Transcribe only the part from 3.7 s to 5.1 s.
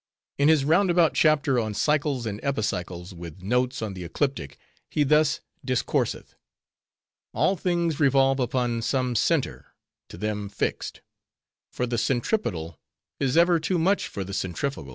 on the Ecliptic, he